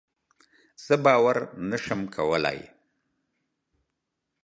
[0.85, 1.37] زه باور
[1.69, 2.59] نشم کولی.